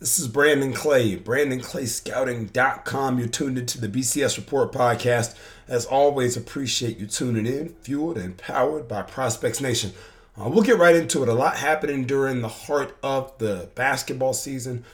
This 0.00 0.18
is 0.18 0.26
Brandon 0.28 0.72
Clay, 0.72 1.18
BrandonClayScouting.com. 1.18 3.18
You're 3.18 3.28
tuned 3.28 3.58
into 3.58 3.78
the 3.78 3.86
BCS 3.86 4.38
Report 4.38 4.72
podcast. 4.72 5.36
As 5.68 5.84
always, 5.84 6.38
appreciate 6.38 6.96
you 6.96 7.06
tuning 7.06 7.44
in, 7.44 7.74
fueled 7.82 8.16
and 8.16 8.38
powered 8.38 8.88
by 8.88 9.02
Prospects 9.02 9.60
Nation. 9.60 9.92
Uh, 10.40 10.48
we'll 10.48 10.62
get 10.62 10.78
right 10.78 10.96
into 10.96 11.22
it. 11.22 11.28
A 11.28 11.34
lot 11.34 11.56
happening 11.56 12.06
during 12.06 12.40
the 12.40 12.48
heart 12.48 12.96
of 13.02 13.36
the 13.36 13.68
basketball 13.74 14.32
season. 14.32 14.86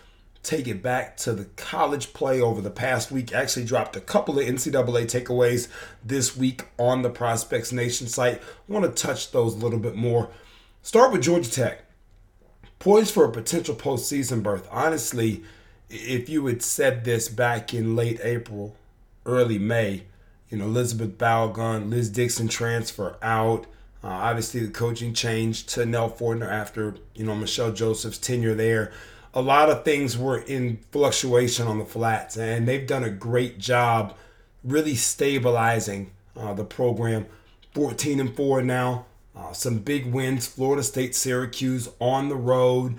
Take 0.42 0.66
it 0.66 0.82
back 0.82 1.16
to 1.18 1.34
the 1.34 1.45
college 1.54 2.12
play 2.12 2.41
over 2.41 2.61
the 2.61 2.68
past 2.68 3.12
week. 3.12 3.32
Actually, 3.32 3.64
dropped 3.64 3.95
a 3.95 4.00
couple 4.00 4.41
of 4.41 4.45
NCAA 4.45 5.04
takeaways 5.04 5.68
this 6.04 6.36
week 6.36 6.64
on 6.80 7.02
the 7.02 7.11
Prospects 7.11 7.70
Nation 7.70 8.09
site. 8.09 8.43
Want 8.66 8.84
to 8.84 8.91
touch 8.91 9.30
those 9.30 9.54
a 9.54 9.59
little 9.59 9.79
bit 9.79 9.95
more. 9.95 10.30
Start 10.82 11.12
with 11.12 11.23
Georgia 11.23 11.48
Tech 11.48 11.85
poised 12.79 13.12
for 13.12 13.24
a 13.24 13.32
potential 13.32 13.74
postseason 13.74 14.42
berth. 14.42 14.68
Honestly, 14.70 15.42
if 15.88 16.28
you 16.28 16.46
had 16.46 16.62
said 16.62 17.05
this 17.05 17.28
back 17.28 17.73
in 17.73 17.96
late 17.96 18.20
April, 18.23 18.77
early 19.24 19.59
May, 19.59 20.05
you 20.50 20.59
know, 20.59 20.64
Elizabeth 20.64 21.19
Balogun, 21.19 21.91
Liz 21.91 22.09
Dixon 22.09 22.48
transfer 22.48 23.16
out. 23.23 23.66
Uh, 24.05 24.09
obviously, 24.09 24.60
the 24.60 24.70
coaching 24.70 25.12
change 25.12 25.66
to 25.66 25.84
Nell 25.84 26.10
Fortner 26.10 26.50
after, 26.50 26.97
you 27.14 27.24
know, 27.24 27.34
MaChelle 27.34 27.74
Joseph's 27.74 28.19
tenure 28.19 28.55
there. 28.55 28.92
A 29.34 29.41
lot 29.42 29.69
of 29.69 29.84
things 29.84 30.16
were 30.16 30.38
in 30.38 30.78
fluctuation 30.92 31.66
on 31.66 31.78
the 31.78 31.84
flats, 31.84 32.36
and 32.36 32.66
they've 32.66 32.86
done 32.86 33.05
a 33.05 33.11
great 33.11 33.58
job 33.58 34.14
really 34.62 34.95
stabilizing 34.95 36.11
uh, 36.36 36.55
the 36.55 36.64
program. 36.64 37.27
14 37.74 38.20
and 38.20 38.34
4 38.34 38.62
now. 38.62 39.06
Uh, 39.36 39.52
some 39.52 39.78
big 39.78 40.12
wins 40.12 40.46
Florida 40.46 40.82
State, 40.82 41.14
Syracuse 41.14 41.88
on 42.00 42.28
the 42.28 42.36
road. 42.36 42.98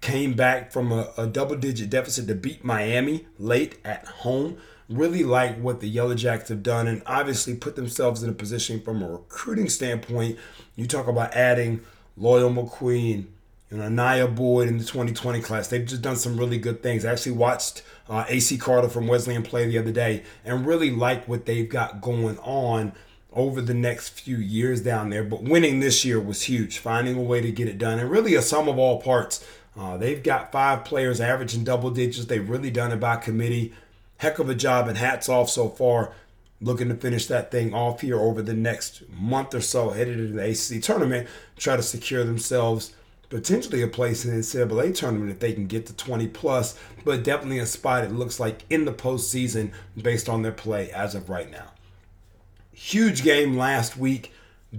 Came 0.00 0.34
back 0.34 0.72
from 0.72 0.92
a, 0.92 1.10
a 1.16 1.26
double 1.26 1.56
digit 1.56 1.90
deficit 1.90 2.26
to 2.28 2.34
beat 2.34 2.64
Miami 2.64 3.26
late 3.38 3.78
at 3.84 4.06
home. 4.06 4.58
Really 4.88 5.24
like 5.24 5.58
what 5.58 5.80
the 5.80 5.88
Yellow 5.88 6.14
Jacks 6.14 6.48
have 6.48 6.62
done 6.62 6.86
and 6.86 7.02
obviously 7.06 7.54
put 7.54 7.76
themselves 7.76 8.22
in 8.22 8.30
a 8.30 8.34
position 8.34 8.80
from 8.80 9.02
a 9.02 9.08
recruiting 9.08 9.68
standpoint. 9.68 10.38
You 10.76 10.86
talk 10.86 11.06
about 11.06 11.34
adding 11.34 11.80
Loyal 12.16 12.50
McQueen, 12.50 13.26
know, 13.70 13.84
Anaya 13.84 14.28
Boyd 14.28 14.68
in 14.68 14.78
the 14.78 14.84
2020 14.84 15.40
class. 15.40 15.68
They've 15.68 15.86
just 15.86 16.02
done 16.02 16.16
some 16.16 16.36
really 16.36 16.58
good 16.58 16.82
things. 16.82 17.04
I 17.04 17.12
actually 17.12 17.32
watched 17.32 17.82
uh, 18.08 18.24
AC 18.28 18.58
Carter 18.58 18.88
from 18.88 19.06
Wesleyan 19.06 19.42
play 19.42 19.66
the 19.66 19.78
other 19.78 19.92
day 19.92 20.24
and 20.44 20.66
really 20.66 20.90
like 20.90 21.26
what 21.26 21.46
they've 21.46 21.68
got 21.68 22.00
going 22.00 22.38
on 22.38 22.92
over 23.34 23.60
the 23.60 23.74
next 23.74 24.10
few 24.10 24.36
years 24.36 24.82
down 24.82 25.10
there. 25.10 25.24
But 25.24 25.42
winning 25.42 25.80
this 25.80 26.04
year 26.04 26.20
was 26.20 26.42
huge, 26.42 26.78
finding 26.78 27.16
a 27.16 27.22
way 27.22 27.40
to 27.40 27.52
get 27.52 27.68
it 27.68 27.78
done, 27.78 27.98
and 27.98 28.10
really 28.10 28.34
a 28.34 28.42
sum 28.42 28.68
of 28.68 28.78
all 28.78 29.00
parts. 29.00 29.46
Uh, 29.76 29.96
they've 29.96 30.22
got 30.22 30.52
five 30.52 30.84
players 30.84 31.20
averaging 31.20 31.64
double 31.64 31.90
digits. 31.90 32.26
They've 32.26 32.48
really 32.48 32.70
done 32.70 32.92
it 32.92 33.00
by 33.00 33.16
committee. 33.16 33.72
Heck 34.18 34.38
of 34.38 34.48
a 34.48 34.54
job, 34.54 34.88
and 34.88 34.98
hats 34.98 35.28
off 35.28 35.50
so 35.50 35.68
far. 35.68 36.12
Looking 36.60 36.90
to 36.90 36.94
finish 36.94 37.26
that 37.26 37.50
thing 37.50 37.74
off 37.74 38.02
here 38.02 38.20
over 38.20 38.40
the 38.40 38.54
next 38.54 39.02
month 39.10 39.54
or 39.54 39.60
so, 39.60 39.90
headed 39.90 40.20
into 40.20 40.34
the 40.34 40.50
ACC 40.50 40.82
tournament, 40.82 41.28
try 41.56 41.74
to 41.74 41.82
secure 41.82 42.22
themselves 42.22 42.94
potentially 43.32 43.80
a 43.80 43.88
place 43.88 44.26
in 44.26 44.30
the 44.30 44.36
NCAA 44.36 44.94
tournament 44.94 45.30
if 45.30 45.40
they 45.40 45.54
can 45.54 45.66
get 45.66 45.86
to 45.86 45.96
20 45.96 46.28
plus, 46.28 46.78
but 47.02 47.24
definitely 47.24 47.58
a 47.60 47.64
spot 47.64 48.04
it 48.04 48.12
looks 48.12 48.38
like 48.38 48.62
in 48.68 48.84
the 48.84 48.92
postseason 48.92 49.72
based 49.96 50.28
on 50.28 50.42
their 50.42 50.52
play 50.52 50.90
as 50.90 51.14
of 51.14 51.30
right 51.30 51.50
now. 51.50 51.71
Huge 52.72 53.22
game 53.22 53.56
last 53.56 53.96
week. 53.96 54.32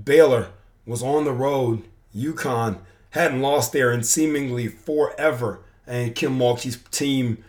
Baylor 0.03 0.49
was 0.85 1.03
on 1.03 1.25
the 1.25 1.31
road. 1.31 1.83
UConn 2.15 2.79
hadn't 3.11 3.41
lost 3.41 3.71
there 3.71 3.91
in 3.91 4.03
seemingly 4.03 4.67
forever. 4.67 5.61
And 5.85 6.15
Kim 6.15 6.37
Mulkey's 6.37 6.77
team 6.91 7.43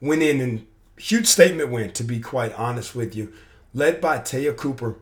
went 0.00 0.22
in 0.22 0.40
and 0.40 0.66
huge 0.98 1.26
statement 1.26 1.70
win, 1.70 1.92
to 1.92 2.04
be 2.04 2.20
quite 2.20 2.52
honest 2.54 2.94
with 2.94 3.14
you. 3.14 3.32
Led 3.72 4.00
by 4.00 4.18
Te'a 4.18 4.52
Cooper. 4.52 4.96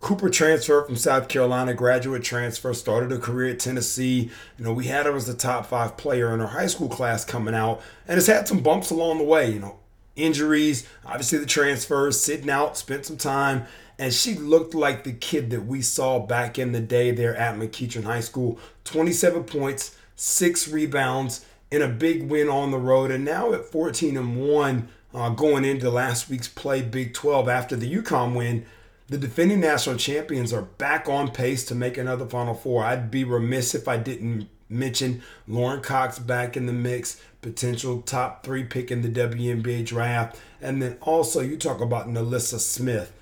Cooper 0.00 0.28
transferred 0.28 0.84
from 0.84 0.96
South 0.96 1.28
Carolina, 1.28 1.72
graduate 1.72 2.22
transfer, 2.22 2.74
started 2.74 3.10
a 3.10 3.18
career 3.18 3.52
at 3.54 3.58
Tennessee. 3.58 4.30
You 4.58 4.64
know, 4.64 4.72
we 4.74 4.84
had 4.84 5.06
her 5.06 5.16
as 5.16 5.26
the 5.26 5.34
top 5.34 5.66
five 5.66 5.96
player 5.96 6.32
in 6.34 6.40
her 6.40 6.48
high 6.48 6.66
school 6.66 6.90
class 6.90 7.24
coming 7.24 7.54
out, 7.54 7.80
and 8.06 8.16
has 8.16 8.26
had 8.26 8.46
some 8.46 8.60
bumps 8.60 8.90
along 8.90 9.18
the 9.18 9.24
way. 9.24 9.50
You 9.50 9.60
know, 9.60 9.78
injuries, 10.16 10.86
obviously 11.04 11.38
the 11.38 11.46
transfers, 11.46 12.20
sitting 12.20 12.50
out, 12.50 12.76
spent 12.76 13.06
some 13.06 13.16
time. 13.16 13.66
And 13.98 14.12
she 14.12 14.34
looked 14.34 14.74
like 14.74 15.04
the 15.04 15.12
kid 15.12 15.50
that 15.50 15.66
we 15.66 15.80
saw 15.80 16.18
back 16.18 16.58
in 16.58 16.72
the 16.72 16.80
day 16.80 17.12
there 17.12 17.36
at 17.36 17.56
McEachern 17.56 18.04
High 18.04 18.20
School. 18.20 18.58
27 18.84 19.44
points, 19.44 19.96
six 20.16 20.66
rebounds, 20.66 21.44
and 21.70 21.82
a 21.82 21.88
big 21.88 22.28
win 22.28 22.48
on 22.48 22.70
the 22.70 22.78
road. 22.78 23.10
And 23.10 23.24
now 23.24 23.52
at 23.52 23.64
14 23.66 24.16
and 24.16 24.48
1, 24.48 24.88
uh, 25.14 25.28
going 25.30 25.64
into 25.64 25.90
last 25.90 26.28
week's 26.28 26.48
play 26.48 26.82
Big 26.82 27.14
12 27.14 27.48
after 27.48 27.76
the 27.76 27.92
UConn 27.92 28.34
win, 28.34 28.66
the 29.08 29.18
defending 29.18 29.60
national 29.60 29.96
champions 29.96 30.52
are 30.52 30.62
back 30.62 31.08
on 31.08 31.30
pace 31.30 31.64
to 31.66 31.74
make 31.74 31.96
another 31.96 32.26
Final 32.26 32.54
Four. 32.54 32.84
I'd 32.84 33.10
be 33.10 33.22
remiss 33.22 33.74
if 33.74 33.86
I 33.86 33.96
didn't 33.96 34.48
mention 34.68 35.22
Lauren 35.46 35.82
Cox 35.82 36.18
back 36.18 36.56
in 36.56 36.66
the 36.66 36.72
mix, 36.72 37.20
potential 37.44 38.00
top 38.00 38.42
three 38.42 38.64
pick 38.64 38.90
in 38.90 39.02
the 39.02 39.08
WNBA 39.08 39.84
draft. 39.84 40.40
And 40.62 40.80
then 40.80 40.96
also, 41.02 41.40
you 41.40 41.58
talk 41.58 41.80
about 41.80 42.08
NaLyssa 42.08 42.58
Smith. 42.58 43.12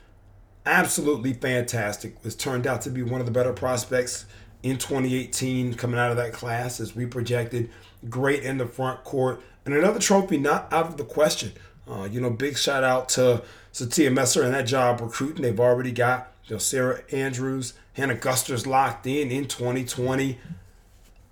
Absolutely 0.65 1.33
fantastic. 1.33 2.23
Was 2.23 2.37
turned 2.37 2.67
out 2.67 2.83
to 2.83 2.91
be 2.91 3.03
one 3.03 3.21
of 3.21 3.27
the 3.27 3.33
better 3.33 3.53
prospects 3.53 4.25
in 4.63 4.79
2018 4.79 5.75
coming 5.75 5.99
out 5.99 6.13
of 6.13 6.17
that 6.19 6.33
class 6.33 6.79
as 6.79 6.95
we 6.95 7.05
projected. 7.05 7.69
Great 8.09 8.45
in 8.45 8.59
the 8.59 8.67
front 8.67 9.03
court. 9.03 9.43
And 9.67 9.75
another 9.75 9.99
trophy 9.99 10.39
not 10.39 10.73
out 10.73 10.87
of 10.87 10.97
the 10.97 11.05
question. 11.05 11.53
Uh, 11.91 12.09
you 12.09 12.21
know, 12.21 12.31
big 12.31 12.57
shout 12.57 12.85
out 12.85 13.09
to 13.11 13.43
Sytia 13.73 14.13
Messer 14.13 14.45
and 14.45 14.55
that 14.55 14.67
job 14.67 15.01
recruiting. 15.01 15.43
They've 15.43 15.59
already 15.59 15.91
got 15.91 16.33
you 16.47 16.55
know, 16.55 16.59
Sarah 16.59 17.03
Andrews, 17.11 17.75
Hannah 17.95 18.15
Gusters 18.15 18.69
locked 18.69 19.05
in 19.09 19.33
in 19.33 19.49
2020. 19.49 20.39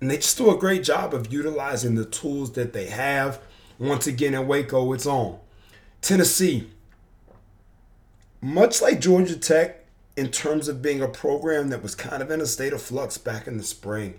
And 0.01 0.09
they 0.09 0.17
just 0.17 0.37
do 0.37 0.49
a 0.49 0.57
great 0.57 0.83
job 0.83 1.13
of 1.13 1.31
utilizing 1.31 1.95
the 1.95 2.05
tools 2.05 2.53
that 2.53 2.73
they 2.73 2.87
have. 2.87 3.39
Once 3.79 4.07
again, 4.07 4.33
in 4.33 4.47
Waco, 4.47 4.91
it's 4.93 5.05
on. 5.05 5.39
Tennessee, 6.01 6.67
much 8.41 8.81
like 8.81 8.99
Georgia 8.99 9.37
Tech, 9.37 9.85
in 10.17 10.29
terms 10.29 10.67
of 10.67 10.81
being 10.81 11.01
a 11.01 11.07
program 11.07 11.69
that 11.69 11.83
was 11.83 11.95
kind 11.95 12.21
of 12.21 12.31
in 12.31 12.41
a 12.41 12.45
state 12.45 12.73
of 12.73 12.81
flux 12.81 13.17
back 13.17 13.47
in 13.47 13.57
the 13.57 13.63
spring, 13.63 14.15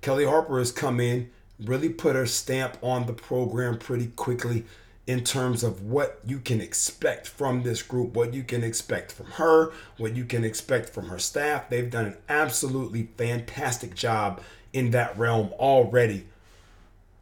Kellie 0.00 0.24
Harper 0.24 0.58
has 0.58 0.72
come 0.72 0.98
in, 0.98 1.30
really 1.62 1.90
put 1.90 2.16
her 2.16 2.26
stamp 2.26 2.78
on 2.82 3.06
the 3.06 3.12
program 3.12 3.78
pretty 3.78 4.08
quickly 4.08 4.64
in 5.06 5.22
terms 5.22 5.62
of 5.62 5.82
what 5.84 6.18
you 6.26 6.40
can 6.40 6.60
expect 6.60 7.28
from 7.28 7.62
this 7.62 7.82
group, 7.82 8.14
what 8.14 8.34
you 8.34 8.42
can 8.42 8.64
expect 8.64 9.12
from 9.12 9.26
her, 9.26 9.72
what 9.98 10.16
you 10.16 10.24
can 10.24 10.44
expect 10.44 10.88
from 10.88 11.08
her 11.08 11.18
staff. 11.18 11.70
They've 11.70 11.90
done 11.90 12.06
an 12.06 12.16
absolutely 12.28 13.08
fantastic 13.16 13.94
job 13.94 14.40
in 14.72 14.90
that 14.90 15.16
realm 15.16 15.52
already. 15.58 16.26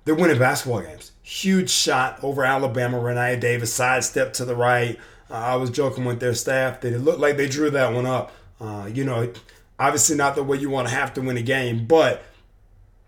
They're 0.05 0.15
winning 0.15 0.39
basketball 0.39 0.81
games. 0.81 1.13
Huge 1.23 1.71
shot 1.71 2.23
over 2.23 2.45
Alabama. 2.45 2.99
Rennia 2.99 3.39
Davis 3.39 3.73
sidestep 3.73 4.33
to 4.35 4.45
the 4.45 4.57
right. 4.57 4.99
Uh, 5.31 5.35
I 5.35 5.57
was 5.57 5.71
joking 5.71 6.05
with 6.05 6.21
their 6.21 6.35
staff 6.35 6.81
that 6.83 6.93
it 6.93 6.99
looked 6.99 7.21
like 7.21 7.37
they 7.37 7.49
drew 7.49 7.71
that 7.71 7.93
one 7.93 8.07
up. 8.07 8.33
Uh, 8.61 8.89
you 8.93 9.05
know, 9.05 9.33
obviously 9.79 10.17
not 10.17 10.35
the 10.35 10.43
way 10.43 10.59
you 10.59 10.71
want 10.71 10.89
to 10.89 10.95
have 10.95 11.15
to 11.15 11.21
win 11.21 11.37
a 11.37 11.43
game, 11.43 11.87
but 11.87 12.23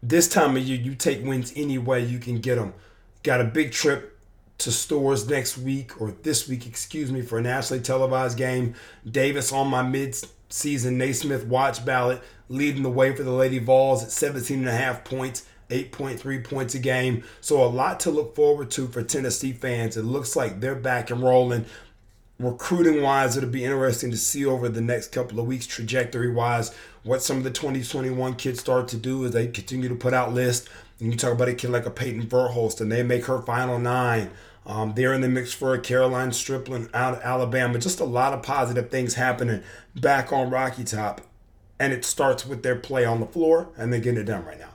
this 0.03 0.29
time 0.29 0.57
of 0.57 0.63
year, 0.63 0.79
you 0.79 0.95
take 0.95 1.25
wins 1.25 1.53
any 1.57 1.79
way 1.79 2.05
you 2.05 2.19
can 2.19 2.41
get 2.41 2.57
them. 2.57 2.75
Got 3.23 3.41
a 3.41 3.45
big 3.45 3.73
trip 3.73 4.16
to 4.59 4.73
Storrs 4.73 5.29
next 5.29 5.59
week 5.59 6.01
or 6.01 6.13
this 6.23 6.49
week, 6.49 6.67
excuse 6.67 7.13
me, 7.13 7.23
for 7.23 7.39
a 7.39 7.43
nationally 7.43 7.83
televised 7.83 8.39
game. 8.39 8.75
Davis 9.09 9.53
on 9.53 9.69
my 9.69 9.83
mid-season 9.83 10.99
Naismith 10.99 11.47
watch 11.47 11.85
ballot, 11.85 12.23
leading 12.49 12.83
the 12.83 12.91
way 12.91 13.15
for 13.15 13.23
the 13.23 13.33
Lady 13.33 13.59
Vols 13.59 14.03
at 14.03 14.11
17 14.11 14.61
and 14.61 14.69
a 14.69 14.73
half 14.73 15.05
points. 15.05 15.47
8.3 15.69 16.45
points 16.45 16.77
a 16.77 16.79
game. 16.79 17.25
So, 17.41 17.65
a 17.65 17.67
lot 17.67 17.99
to 18.01 18.11
look 18.11 18.37
forward 18.37 18.71
to 18.73 18.87
for 18.87 19.03
Tennessee 19.03 19.53
fans. 19.53 19.97
It 19.97 20.05
looks 20.05 20.37
like 20.37 20.61
they're 20.61 20.77
back 20.77 21.11
and 21.11 21.21
rolling. 21.21 21.65
Recruiting 22.39 23.03
wise, 23.03 23.37
it'll 23.37 23.49
be 23.49 23.65
interesting 23.65 24.11
to 24.11 24.17
see 24.17 24.45
over 24.45 24.69
the 24.69 24.81
next 24.81 25.11
couple 25.11 25.41
of 25.41 25.47
weeks, 25.47 25.67
trajectory 25.67 26.31
wise, 26.31 26.73
what 27.03 27.23
some 27.23 27.39
of 27.39 27.45
the 27.45 27.51
2021 27.51 28.35
kids 28.35 28.61
start 28.61 28.89
to 28.89 28.97
do 28.97 29.25
as 29.25 29.33
they 29.33 29.47
continue 29.47 29.89
to 29.89 29.95
put 29.95 30.13
out 30.13 30.35
lists. 30.35 30.69
And 30.99 31.13
you 31.13 31.19
talk 31.19 31.33
about 31.33 31.49
a 31.49 31.55
kid 31.55 31.71
like 31.71 31.87
a 31.87 31.91
Peyton 31.91 32.27
Verhulst, 32.27 32.81
and 32.81 32.91
they 32.91 33.03
make 33.03 33.27
her 33.27 33.41
final 33.43 33.79
nine. 33.79 34.31
Um, 34.65 34.95
they're 34.95 35.13
in 35.13 35.21
the 35.21 35.29
mix 35.29 35.53
for 35.53 35.75
a 35.75 35.81
Caroline 35.81 36.33
Stripling 36.33 36.89
out 36.93 37.15
of 37.15 37.21
Alabama. 37.21 37.79
Just 37.79 38.01
a 38.01 38.05
lot 38.05 38.33
of 38.33 38.43
positive 38.43 38.91
things 38.91 39.15
happening 39.15 39.63
back 39.95 40.33
on 40.33 40.51
Rocky 40.51 40.85
Top. 40.85 41.21
And 41.79 41.93
it 41.93 42.05
starts 42.05 42.47
with 42.47 42.63
their 42.63 42.77
play 42.77 43.05
on 43.05 43.21
the 43.21 43.27
floor, 43.27 43.69
and 43.77 43.93
they're 43.93 44.01
getting 44.01 44.21
it 44.21 44.25
done 44.25 44.45
right 44.45 44.59
now. 44.59 44.71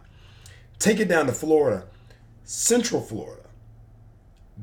Take 0.79 0.99
it 0.99 1.07
down 1.07 1.25
to 1.25 1.31
Florida, 1.33 1.85
Central 2.43 3.01
Florida. 3.01 3.41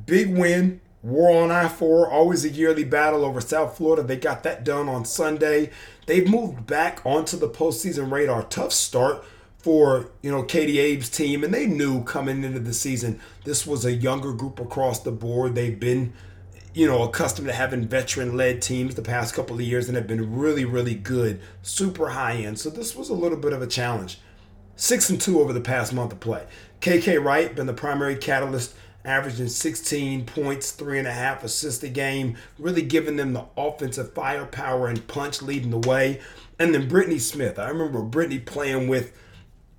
Big 0.06 0.37
win, 0.37 0.81
War 1.02 1.44
on 1.44 1.50
I 1.52 1.69
4, 1.69 2.11
always 2.11 2.44
a 2.44 2.49
yearly 2.49 2.82
battle 2.82 3.25
over 3.25 3.40
South 3.40 3.76
Florida. 3.76 4.02
They 4.02 4.16
got 4.16 4.43
that 4.43 4.64
done 4.64 4.88
on 4.88 5.04
Sunday. 5.04 5.70
They've 6.06 6.28
moved 6.28 6.66
back 6.66 7.00
onto 7.04 7.37
the 7.37 7.49
postseason 7.49 8.11
radar. 8.11 8.43
Tough 8.44 8.72
start 8.72 9.25
for 9.58 10.10
you 10.22 10.31
know 10.31 10.43
Katie 10.43 10.78
Abe's 10.78 11.10
team, 11.10 11.44
and 11.44 11.52
they 11.52 11.66
knew 11.66 12.02
coming 12.05 12.44
into 12.44 12.60
the 12.60 12.72
season 12.72 13.20
this 13.44 13.66
was 13.66 13.84
a 13.84 13.93
younger 13.93 14.32
group 14.32 14.60
across 14.60 15.00
the 15.00 15.10
board. 15.10 15.55
They've 15.55 15.78
been 15.78 16.12
you 16.75 16.87
know 16.87 17.02
accustomed 17.02 17.49
to 17.49 17.55
having 17.55 17.87
veteran-led 17.87 18.62
teams 18.62 18.94
the 18.94 19.02
past 19.02 19.34
couple 19.34 19.56
of 19.56 19.62
years 19.62 19.88
and 19.88 19.96
have 19.96 20.06
been 20.06 20.38
really, 20.38 20.64
really 20.64 20.94
good, 20.94 21.40
super 21.62 22.10
high 22.10 22.37
end. 22.37 22.58
So 22.58 22.70
this 22.70 22.94
was 22.94 23.08
a 23.08 23.14
little 23.14 23.38
bit 23.38 23.52
of 23.52 23.62
a 23.62 23.66
challenge. 23.66 24.20
Six 24.76 25.10
and 25.10 25.20
two 25.20 25.40
over 25.40 25.52
the 25.52 25.61
past 25.61 25.93
month 25.93 26.12
of 26.12 26.20
play. 26.20 26.46
KK 26.81 27.22
Wright 27.22 27.54
been 27.54 27.66
the 27.66 27.72
primary 27.72 28.14
catalyst 28.14 28.75
averaging 29.04 29.49
16 29.49 30.26
points, 30.26 30.70
three 30.70 30.99
and 30.99 31.08
a 31.08 31.12
half 31.12 31.43
assists 31.43 31.82
a 31.82 31.88
game, 31.88 32.37
really 32.58 32.82
giving 32.82 33.16
them 33.16 33.32
the 33.32 33.44
offensive 33.56 34.12
firepower 34.12 34.88
and 34.88 35.06
punch 35.08 35.43
leading 35.43 35.70
the 35.70 35.88
way. 35.88 36.20
And 36.58 36.75
then 36.75 36.88
Brittany 36.88 37.19
Smith. 37.19 37.58
I 37.58 37.69
remember 37.69 38.02
Brittany 38.02 38.38
playing 38.38 38.88
with, 38.88 39.12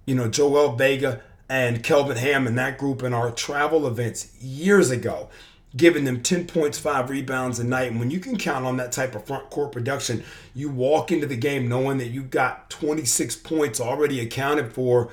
you 0.09 0.15
know, 0.15 0.27
Joel 0.27 0.75
Vega 0.75 1.21
and 1.47 1.83
Kelvin 1.83 2.17
Ham 2.17 2.47
in 2.47 2.55
that 2.55 2.79
group 2.79 3.03
in 3.03 3.13
our 3.13 3.29
travel 3.29 3.85
events 3.85 4.35
years 4.41 4.89
ago, 4.89 5.29
giving 5.77 6.03
them 6.03 6.23
10 6.23 6.47
points, 6.47 6.79
five 6.79 7.11
rebounds 7.11 7.59
a 7.59 7.63
night. 7.63 7.91
And 7.91 7.99
when 7.99 8.09
you 8.09 8.19
can 8.19 8.35
count 8.35 8.65
on 8.65 8.77
that 8.77 8.91
type 8.91 9.13
of 9.13 9.25
front 9.25 9.51
court 9.51 9.71
production, 9.71 10.23
you 10.55 10.67
walk 10.67 11.11
into 11.11 11.27
the 11.27 11.37
game 11.37 11.69
knowing 11.69 11.99
that 11.99 12.07
you've 12.07 12.31
got 12.31 12.71
26 12.71 13.35
points 13.35 13.79
already 13.79 14.19
accounted 14.19 14.73
for 14.73 15.11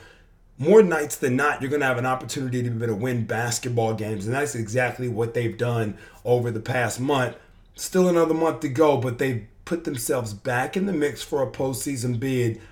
more 0.56 0.82
nights 0.82 1.16
than 1.16 1.36
not, 1.36 1.60
you're 1.60 1.68
going 1.68 1.80
to 1.80 1.86
have 1.86 1.98
an 1.98 2.06
opportunity 2.06 2.62
to 2.62 2.70
be 2.70 2.82
able 2.82 2.94
to 2.94 2.98
win 2.98 3.26
basketball 3.26 3.92
games. 3.92 4.24
And 4.24 4.34
that's 4.34 4.54
exactly 4.54 5.08
what 5.08 5.34
they've 5.34 5.58
done 5.58 5.98
over 6.24 6.50
the 6.50 6.60
past 6.60 7.00
month. 7.00 7.36
Still 7.74 8.08
another 8.08 8.32
month 8.32 8.60
to 8.60 8.70
go, 8.70 8.96
but 8.96 9.18
they've 9.18 9.46
put 9.66 9.84
themselves 9.84 10.32
back 10.32 10.74
in 10.74 10.86
the 10.86 10.94
mix 10.94 11.22
for 11.22 11.42
a 11.42 11.50
postseason 11.50 12.18
bid 12.18 12.62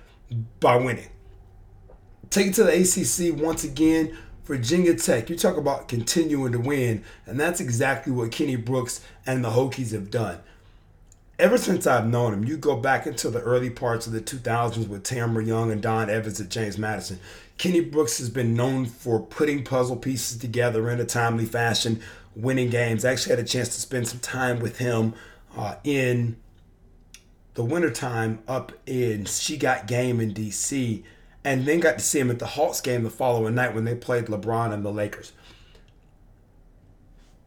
by 0.59 0.75
winning. 0.77 1.09
Take 2.35 2.47
it 2.47 2.53
to 2.55 2.63
the 2.65 2.73
ACC 2.73 3.41
once 3.41 3.63
again. 3.63 4.17
Virginia 4.43 4.93
Tech, 4.93 5.29
you 5.29 5.37
talk 5.37 5.55
about 5.55 5.87
continuing 5.87 6.51
to 6.51 6.59
win, 6.59 7.01
and 7.25 7.39
that's 7.39 7.61
exactly 7.61 8.11
what 8.11 8.31
Kenny 8.33 8.57
Brooks 8.57 8.99
and 9.25 9.43
the 9.43 9.51
Hokies 9.51 9.93
have 9.93 10.11
done 10.11 10.39
ever 11.37 11.57
since 11.57 11.85
I've 11.85 12.07
known 12.07 12.33
him, 12.33 12.45
you 12.45 12.57
go 12.57 12.75
back 12.75 13.05
into 13.05 13.29
the 13.29 13.41
early 13.41 13.69
parts 13.69 14.07
of 14.07 14.13
the 14.13 14.21
2000s 14.21 14.87
with 14.87 15.03
Tamera 15.03 15.45
Young 15.45 15.71
and 15.71 15.81
Dawn 15.81 16.09
Evans 16.09 16.39
at 16.39 16.49
James 16.49 16.77
Madison. 16.77 17.19
Kenny 17.57 17.81
Brooks 17.81 18.17
has 18.19 18.29
been 18.29 18.55
known 18.55 18.85
for 18.85 19.19
putting 19.19 19.63
puzzle 19.63 19.97
pieces 19.97 20.37
together 20.37 20.89
in 20.89 20.99
a 20.99 21.05
timely 21.05 21.45
fashion, 21.45 22.01
winning 22.35 22.69
games. 22.69 23.03
I 23.03 23.11
actually 23.11 23.35
had 23.35 23.43
a 23.43 23.47
chance 23.47 23.69
to 23.69 23.81
spend 23.81 24.07
some 24.07 24.19
time 24.19 24.59
with 24.59 24.77
him 24.77 25.13
uh, 25.57 25.75
in 25.83 26.37
the 27.53 27.63
wintertime 27.63 28.39
up 28.47 28.73
in 28.85 29.25
She 29.25 29.57
Got 29.57 29.87
Game 29.87 30.19
in 30.19 30.33
DC, 30.33 31.03
and 31.45 31.65
then 31.65 31.79
got 31.79 31.99
to 31.99 32.03
see 32.03 32.19
him 32.19 32.29
at 32.29 32.39
the 32.39 32.47
Hawks 32.47 32.81
game 32.81 33.03
the 33.03 33.09
following 33.09 33.55
night 33.55 33.73
when 33.73 33.85
they 33.85 33.95
played 33.95 34.25
LeBron 34.25 34.73
and 34.73 34.83
the 34.83 34.91
Lakers. 34.91 35.31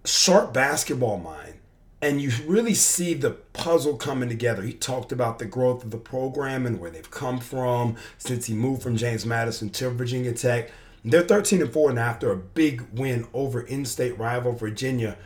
Sharp 0.06 0.54
basketball 0.54 1.18
mind 1.18 1.58
and 2.00 2.22
you 2.22 2.30
really 2.46 2.74
see 2.74 3.14
the 3.14 3.30
puzzle 3.30 3.96
coming 3.96 4.28
together. 4.28 4.62
He 4.62 4.72
talked 4.72 5.10
about 5.10 5.38
the 5.38 5.44
growth 5.44 5.82
of 5.84 5.90
the 5.90 5.98
program 5.98 6.64
and 6.64 6.78
where 6.78 6.90
they've 6.90 7.10
come 7.10 7.40
from 7.40 7.96
since 8.18 8.46
he 8.46 8.54
moved 8.54 8.82
from 8.82 8.96
James 8.96 9.26
Madison 9.26 9.68
to 9.70 9.90
Virginia 9.90 10.32
Tech. 10.32 10.70
They're 11.04 11.22
13 11.22 11.62
and 11.62 11.72
4, 11.72 11.90
and 11.90 11.98
after 11.98 12.30
a 12.30 12.36
big 12.36 12.86
win 12.92 13.26
over 13.32 13.60
in 13.60 13.84
state 13.84 14.18
rival 14.18 14.52
Virginia, 14.52 15.16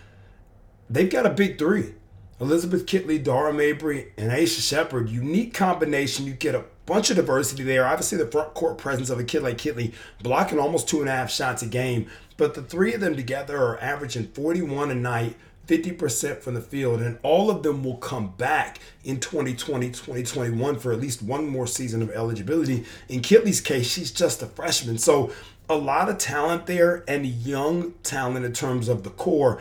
they've 0.88 1.10
got 1.10 1.26
a 1.26 1.30
big 1.30 1.58
three. 1.58 1.94
Elizabeth 2.40 2.86
Kitley, 2.86 3.22
Dara 3.22 3.52
Mabrey, 3.52 4.08
and 4.16 4.30
Aisha 4.30 4.66
Sheppard. 4.66 5.08
Unique 5.08 5.54
combination. 5.54 6.26
You 6.26 6.32
get 6.32 6.54
a 6.54 6.64
bunch 6.87 7.11
of 7.11 7.17
diversity 7.17 7.62
there. 7.62 7.87
Obviously, 7.87 8.19
the 8.19 8.26
front 8.26 8.55
court 8.55 8.79
presence 8.79 9.11
of 9.11 9.19
a 9.19 9.25
kid 9.25 9.43
like 9.43 9.58
Kitley 9.58 9.93
blocking 10.23 10.58
almost 10.58 10.88
two 10.88 11.00
and 11.00 11.08
a 11.08 11.12
half 11.12 11.31
shots 11.31 11.62
a 11.62 11.67
game. 11.67 12.06
But 12.37 12.55
the 12.55 12.62
three 12.62 12.94
of 12.94 13.00
them 13.00 13.17
together 13.17 13.58
are 13.58 13.81
averaging 13.81 14.29
41 14.29 14.90
a 14.90 14.94
night, 14.94 15.37
50% 15.69 16.40
from 16.40 16.55
the 16.55 16.61
field, 16.61 17.00
and 17.00 17.19
all 17.23 17.50
of 17.50 17.62
them 17.62 17.84
will 17.84 17.99
come 17.99 18.31
back 18.37 18.81
in 19.05 19.20
2020, 19.20 19.88
2021 19.88 20.79
for 20.79 20.93
at 20.93 21.00
least 21.00 21.23
one 21.23 21.46
more 21.46 21.67
season 21.67 22.02
of 22.02 22.11
eligibility. 22.11 22.85
In 23.08 23.20
Kitley's 23.20 23.61
case, 23.61 23.90
she's 23.90 24.11
just 24.11 24.43
a 24.43 24.46
freshman. 24.46 24.99
So, 24.99 25.31
a 25.69 25.76
lot 25.76 26.08
of 26.08 26.19
talent 26.19 26.67
there 26.67 27.05
and 27.08 27.25
young 27.25 27.94
talent 28.02 28.44
in 28.44 28.52
terms 28.52 28.88
of 28.88 29.05
the 29.05 29.11
core. 29.11 29.61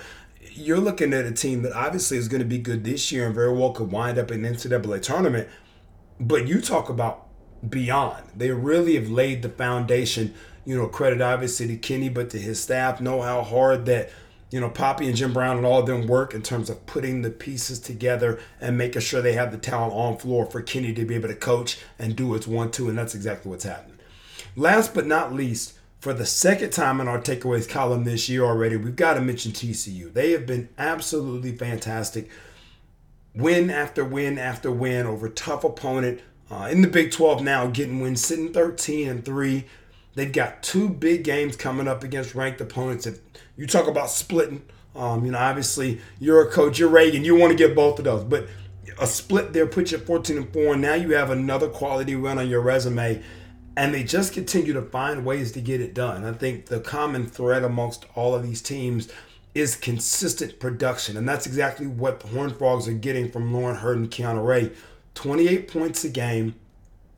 You're 0.53 0.79
looking 0.79 1.13
at 1.13 1.25
a 1.25 1.31
team 1.31 1.61
that 1.61 1.73
obviously 1.73 2.17
is 2.17 2.27
going 2.27 2.41
to 2.41 2.47
be 2.47 2.57
good 2.57 2.83
this 2.83 3.11
year 3.11 3.27
and 3.27 3.35
very 3.35 3.53
well 3.53 3.71
could 3.71 3.91
wind 3.91 4.17
up 4.17 4.31
in 4.31 4.41
the 4.41 4.49
NCAA 4.49 5.01
tournament. 5.01 5.47
But 6.21 6.47
you 6.47 6.61
talk 6.61 6.87
about 6.87 7.27
beyond. 7.67 8.23
They 8.35 8.51
really 8.51 8.95
have 8.95 9.09
laid 9.09 9.41
the 9.41 9.49
foundation. 9.49 10.33
You 10.63 10.77
know, 10.77 10.87
credit 10.87 11.21
obviously 11.21 11.67
to 11.67 11.77
Kenny, 11.77 12.07
but 12.07 12.29
to 12.29 12.39
his 12.39 12.61
staff, 12.61 13.01
know 13.01 13.21
how 13.21 13.41
hard 13.41 13.85
that 13.87 14.11
you 14.51 14.59
know, 14.59 14.69
Poppy 14.69 15.07
and 15.07 15.15
Jim 15.15 15.31
Brown 15.31 15.57
and 15.57 15.65
all 15.65 15.79
of 15.79 15.85
them 15.85 16.07
work 16.07 16.33
in 16.33 16.41
terms 16.41 16.69
of 16.69 16.85
putting 16.85 17.21
the 17.21 17.29
pieces 17.29 17.79
together 17.79 18.37
and 18.59 18.77
making 18.77 19.01
sure 19.01 19.21
they 19.21 19.33
have 19.33 19.51
the 19.51 19.57
talent 19.57 19.93
on 19.93 20.17
floor 20.17 20.45
for 20.45 20.61
Kenny 20.61 20.93
to 20.93 21.05
be 21.05 21.15
able 21.15 21.29
to 21.29 21.35
coach 21.35 21.79
and 21.97 22.17
do 22.17 22.35
its 22.35 22.47
one 22.47 22.69
two, 22.69 22.89
and 22.89 22.97
that's 22.97 23.15
exactly 23.15 23.49
what's 23.49 23.63
happening. 23.63 23.97
Last 24.57 24.93
but 24.93 25.07
not 25.07 25.33
least, 25.33 25.75
for 26.01 26.13
the 26.13 26.25
second 26.25 26.71
time 26.71 26.99
in 26.99 27.07
our 27.07 27.21
takeaways 27.21 27.69
column 27.69 28.03
this 28.03 28.27
year 28.27 28.43
already, 28.43 28.75
we've 28.75 28.95
got 28.95 29.13
to 29.13 29.21
mention 29.21 29.53
TCU. 29.53 30.11
They 30.11 30.31
have 30.31 30.45
been 30.45 30.67
absolutely 30.77 31.55
fantastic. 31.55 32.29
Win 33.33 33.69
after 33.69 34.03
win 34.03 34.37
after 34.37 34.71
win 34.71 35.05
over 35.05 35.29
tough 35.29 35.63
opponent 35.63 36.21
uh, 36.49 36.67
in 36.69 36.81
the 36.81 36.87
Big 36.87 37.11
12 37.11 37.41
now, 37.41 37.67
getting 37.67 38.01
wins, 38.01 38.23
sitting 38.23 38.51
13 38.51 39.07
and 39.07 39.25
3. 39.25 39.65
They've 40.15 40.31
got 40.31 40.61
two 40.61 40.89
big 40.89 41.23
games 41.23 41.55
coming 41.55 41.87
up 41.87 42.03
against 42.03 42.35
ranked 42.35 42.59
opponents. 42.59 43.07
If 43.07 43.19
you 43.55 43.65
talk 43.65 43.87
about 43.87 44.09
splitting, 44.09 44.63
um, 44.93 45.25
you 45.25 45.31
know, 45.31 45.37
obviously 45.37 46.01
you're 46.19 46.45
a 46.45 46.51
coach, 46.51 46.77
you're 46.77 46.89
Raegan, 46.89 47.23
you 47.23 47.35
want 47.35 47.51
to 47.51 47.57
get 47.57 47.73
both 47.73 47.99
of 47.99 48.05
those, 48.05 48.25
but 48.25 48.47
a 48.99 49.07
split 49.07 49.53
there 49.53 49.65
puts 49.65 49.91
you 49.91 49.97
at 49.97 50.05
14 50.05 50.37
and 50.37 50.53
4, 50.53 50.73
and 50.73 50.81
now 50.81 50.95
you 50.95 51.15
have 51.15 51.29
another 51.29 51.69
quality 51.69 52.15
run 52.15 52.37
on 52.37 52.49
your 52.49 52.61
resume, 52.61 53.23
and 53.77 53.93
they 53.93 54.03
just 54.03 54.33
continue 54.33 54.73
to 54.73 54.81
find 54.81 55.25
ways 55.25 55.53
to 55.53 55.61
get 55.61 55.79
it 55.79 55.93
done. 55.93 56.25
I 56.25 56.33
think 56.33 56.65
the 56.65 56.81
common 56.81 57.25
thread 57.27 57.63
amongst 57.63 58.05
all 58.15 58.35
of 58.35 58.43
these 58.43 58.61
teams 58.61 59.07
is 59.53 59.75
consistent 59.75 60.59
production, 60.59 61.17
and 61.17 61.27
that's 61.27 61.45
exactly 61.45 61.87
what 61.87 62.21
the 62.21 62.27
Horned 62.27 62.55
Frogs 62.57 62.87
are 62.87 62.93
getting 62.93 63.29
from 63.29 63.53
Lauren 63.53 63.77
Heard 63.77 63.97
and 63.97 64.09
Kianna 64.09 64.45
Ray. 64.45 64.71
28 65.13 65.67
points 65.67 66.03
a 66.05 66.09
game, 66.09 66.55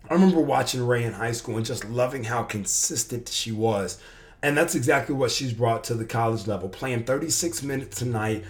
I 0.10 0.14
remember 0.14 0.42
watching 0.42 0.86
Ray 0.86 1.04
in 1.04 1.14
high 1.14 1.32
school 1.32 1.58
and 1.58 1.66
just 1.66 1.86
loving 1.86 2.24
how 2.24 2.44
consistent 2.44 3.30
she 3.30 3.52
was. 3.52 4.02
And 4.42 4.58
that's 4.58 4.76
exactly 4.76 5.16
what 5.16 5.32
she's 5.32 5.54
brought 5.54 5.84
to 5.86 5.94
the 5.94 6.06
college 6.06 6.48
level, 6.48 6.68
playing 6.70 7.06
36 7.06 7.64
minutes 7.64 8.00
tonight. 8.00 8.44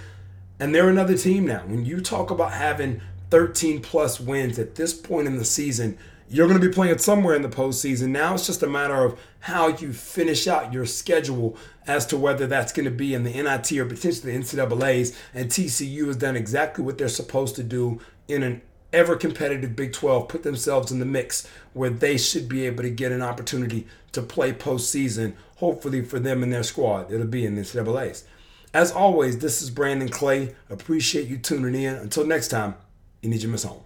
And 0.59 0.73
they're 0.73 0.89
another 0.89 1.17
team 1.17 1.45
now. 1.45 1.63
When 1.65 1.85
you 1.85 2.01
talk 2.01 2.31
about 2.31 2.53
having 2.53 3.01
13 3.29 3.81
plus 3.81 4.19
wins 4.19 4.57
at 4.57 4.75
this 4.75 4.93
point 4.93 5.27
in 5.27 5.37
the 5.37 5.45
season, 5.45 5.97
you're 6.33 6.47
going 6.47 6.59
to 6.59 6.67
be 6.67 6.73
playing 6.73 6.97
somewhere 6.97 7.35
in 7.35 7.43
the 7.43 7.47
postseason. 7.47 8.07
Now 8.07 8.33
it's 8.33 8.47
just 8.47 8.63
a 8.63 8.67
matter 8.67 9.05
of 9.05 9.19
how 9.41 9.67
you 9.67 9.93
finish 9.93 10.47
out 10.47 10.73
your 10.73 10.87
schedule 10.87 11.55
as 11.85 12.07
to 12.07 12.17
whether 12.17 12.47
that's 12.47 12.73
going 12.73 12.85
to 12.85 12.91
be 12.91 13.13
in 13.13 13.23
the 13.23 13.29
NIT 13.29 13.71
or 13.73 13.85
potentially 13.85 14.35
the 14.35 14.39
NCAA's. 14.39 15.15
And 15.35 15.49
TCU 15.51 16.07
has 16.07 16.15
done 16.15 16.35
exactly 16.35 16.83
what 16.83 16.97
they're 16.97 17.07
supposed 17.07 17.55
to 17.57 17.63
do 17.63 18.01
in 18.27 18.41
an 18.41 18.63
ever 18.91 19.15
competitive 19.15 19.75
Big 19.75 19.93
12 19.93 20.27
put 20.27 20.41
themselves 20.41 20.91
in 20.91 20.97
the 20.97 21.05
mix 21.05 21.47
where 21.73 21.91
they 21.91 22.17
should 22.17 22.49
be 22.49 22.65
able 22.65 22.81
to 22.81 22.89
get 22.89 23.11
an 23.11 23.21
opportunity 23.21 23.85
to 24.13 24.23
play 24.23 24.51
postseason, 24.51 25.33
hopefully 25.57 26.03
for 26.03 26.17
them 26.17 26.41
and 26.41 26.51
their 26.51 26.63
squad. 26.63 27.11
It'll 27.11 27.27
be 27.27 27.45
in 27.45 27.53
the 27.53 27.61
NCAA's. 27.61 28.25
As 28.73 28.91
always, 28.91 29.37
this 29.37 29.61
is 29.61 29.69
Brandon 29.69 30.09
Clay. 30.09 30.55
Appreciate 30.67 31.27
you 31.27 31.37
tuning 31.37 31.79
in. 31.79 31.93
Until 31.93 32.25
next 32.25 32.47
time, 32.47 32.73
you 33.21 33.29
need 33.29 33.43
your 33.43 33.51
miss 33.51 33.65
home. 33.65 33.83